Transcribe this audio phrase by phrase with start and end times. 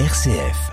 [0.00, 0.72] RCF.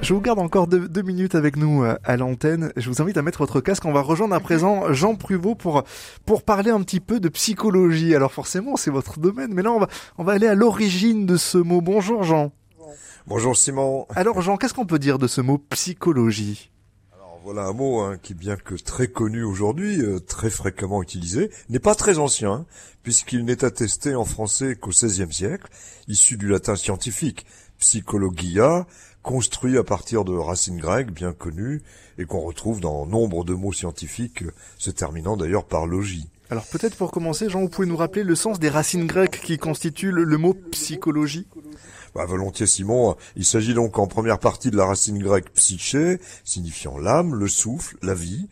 [0.00, 2.72] Je vous garde encore deux, deux minutes avec nous euh, à l'antenne.
[2.74, 3.84] Je vous invite à mettre votre casque.
[3.84, 5.84] On va rejoindre à présent Jean Pruvot pour
[6.24, 8.14] pour parler un petit peu de psychologie.
[8.14, 11.36] Alors forcément, c'est votre domaine, mais là on va on va aller à l'origine de
[11.36, 11.82] ce mot.
[11.82, 12.50] Bonjour Jean.
[13.26, 14.06] Bonjour Simon.
[14.14, 16.70] Alors Jean, qu'est-ce qu'on peut dire de ce mot psychologie?
[17.42, 21.78] Voilà un mot hein, qui, bien que très connu aujourd'hui, euh, très fréquemment utilisé, n'est
[21.78, 22.66] pas très ancien, hein,
[23.02, 25.68] puisqu'il n'est attesté en français qu'au XVIe siècle,
[26.06, 27.46] issu du latin scientifique
[27.78, 28.86] psychologia,
[29.22, 31.82] construit à partir de racines grecques bien connues
[32.18, 36.28] et qu'on retrouve dans nombre de mots scientifiques, euh, se terminant d'ailleurs par logis.
[36.50, 39.56] Alors peut-être pour commencer, Jean, vous pouvez nous rappeler le sens des racines grecques qui
[39.56, 41.46] constituent le mot psychologie?
[42.14, 46.98] Bah, volontiers Simon, il s'agit donc en première partie de la racine grecque psyché, signifiant
[46.98, 48.48] l'âme, le souffle, la vie,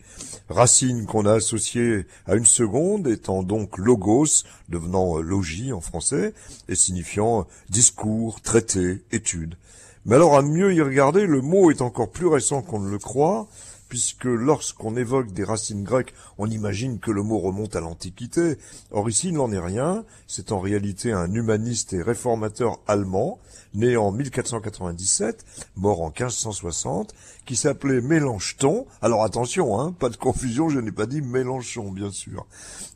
[0.49, 6.33] racine qu'on a associée à une seconde, étant donc logos, devenant euh, logis en français,
[6.69, 9.55] et signifiant discours, traité, étude.
[10.05, 12.97] Mais alors à mieux y regarder, le mot est encore plus récent qu'on ne le
[12.97, 13.49] croit,
[13.89, 18.57] puisque lorsqu'on évoque des racines grecques, on imagine que le mot remonte à l'Antiquité.
[18.91, 20.05] Or ici, il n'en est rien.
[20.27, 23.39] C'est en réalité un humaniste et réformateur allemand,
[23.73, 25.43] né en 1497,
[25.75, 27.13] mort en 1560,
[27.45, 28.85] qui s'appelait Mélenchon.
[29.01, 32.45] Alors attention, hein, pas de confusion, je n'ai pas dit Mélenchon, bien sûr.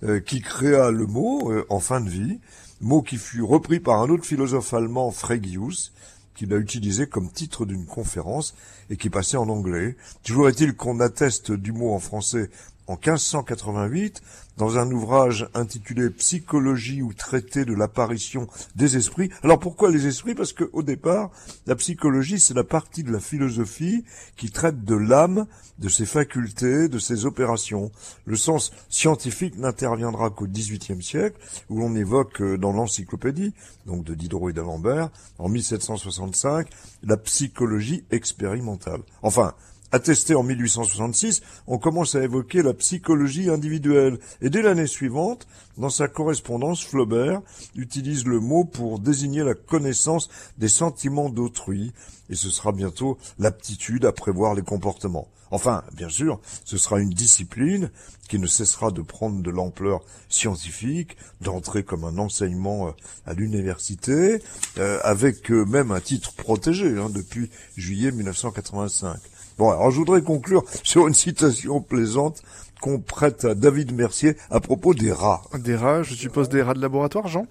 [0.04, 2.40] Euh, qui créa le mot euh, en fin de vie,
[2.82, 5.92] mot qui fut repris par un autre philosophe allemand, Fregius,
[6.36, 8.56] qu'il a utilisé comme titre d'une conférence
[8.89, 9.95] et qui passait en anglais.
[10.23, 12.50] Toujours est-il qu'on atteste du mot en français
[12.88, 14.22] en 1588
[14.58, 19.30] dans un ouvrage intitulé Psychologie ou traité de l'apparition des esprits.
[19.42, 20.36] Alors pourquoi les esprits?
[20.36, 21.31] Parce que au départ,
[21.66, 24.03] la psychologie c'est la partie de la philosophie
[24.38, 25.48] qui traite de l'âme,
[25.80, 27.92] de ses facultés, de ses opérations.
[28.25, 31.38] Le sens scientifique n'interviendra qu'au XVIIIe siècle,
[31.70, 33.53] où l'on évoque euh, dans l'encyclopédie,
[33.86, 35.09] donc de Diderot et d'Alembert,
[35.40, 36.68] en 1765,
[37.03, 39.02] la psychologie expérimentale.
[39.22, 39.53] Enfin,
[39.94, 44.18] Attesté en 1866, on commence à évoquer la psychologie individuelle.
[44.42, 47.44] Et dès l'année suivante, dans sa correspondance, Flaubert
[47.76, 51.94] utilise le mot pour désigner la connaissance des sentiments d'autrui.
[52.32, 55.28] Et ce sera bientôt l'aptitude à prévoir les comportements.
[55.52, 57.92] Enfin, bien sûr, ce sera une discipline
[58.28, 62.92] qui ne cessera de prendre de l'ampleur scientifique, d'entrer comme un enseignement euh,
[63.28, 64.42] à l'université,
[64.80, 69.20] euh, avec euh, même un titre protégé hein, depuis juillet 1985.
[69.58, 72.41] Bon, alors je voudrais conclure sur une citation plaisante
[72.81, 75.44] qu'on prête à David Mercier à propos des rats.
[75.59, 77.46] Des rats, je suppose des rats de laboratoire, Jean?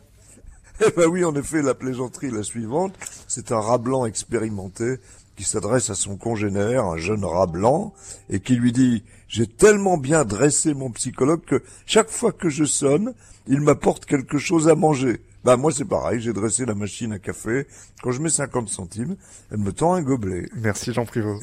[0.85, 2.95] Eh ben oui, en effet, la plaisanterie est la suivante.
[3.29, 4.97] C'est un rat blanc expérimenté
[5.37, 7.95] qui s'adresse à son congénère, un jeune rat blanc,
[8.29, 12.65] et qui lui dit «J'ai tellement bien dressé mon psychologue que chaque fois que je
[12.65, 13.15] sonne,
[13.47, 17.19] il m'apporte quelque chose à manger.» Bah moi c'est pareil, j'ai dressé la machine à
[17.19, 17.67] café.
[18.01, 19.17] Quand je mets 50 centimes,
[19.51, 20.49] elle me tend un gobelet.
[20.55, 21.41] Merci Jean Privot.